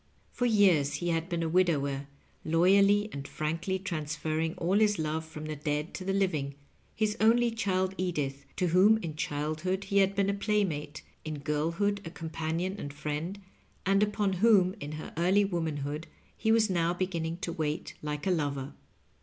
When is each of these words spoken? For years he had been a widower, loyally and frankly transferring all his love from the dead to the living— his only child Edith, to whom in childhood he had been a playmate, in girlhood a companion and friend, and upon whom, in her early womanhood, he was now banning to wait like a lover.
For 0.31 0.47
years 0.47 0.95
he 0.95 1.09
had 1.09 1.29
been 1.29 1.43
a 1.43 1.47
widower, 1.47 2.07
loyally 2.43 3.07
and 3.13 3.27
frankly 3.27 3.77
transferring 3.77 4.55
all 4.55 4.79
his 4.79 4.97
love 4.97 5.23
from 5.23 5.45
the 5.45 5.55
dead 5.55 5.93
to 5.93 6.03
the 6.03 6.11
living— 6.11 6.55
his 6.95 7.15
only 7.21 7.51
child 7.51 7.93
Edith, 7.99 8.45
to 8.55 8.69
whom 8.69 8.97
in 9.03 9.15
childhood 9.15 9.83
he 9.83 9.99
had 9.99 10.15
been 10.15 10.27
a 10.31 10.33
playmate, 10.33 11.03
in 11.23 11.37
girlhood 11.37 12.01
a 12.03 12.09
companion 12.09 12.77
and 12.79 12.91
friend, 12.91 13.39
and 13.85 14.01
upon 14.01 14.33
whom, 14.33 14.73
in 14.79 14.93
her 14.93 15.13
early 15.17 15.45
womanhood, 15.45 16.07
he 16.35 16.51
was 16.51 16.67
now 16.67 16.95
banning 16.95 17.37
to 17.37 17.53
wait 17.53 17.93
like 18.01 18.25
a 18.25 18.31
lover. 18.31 18.73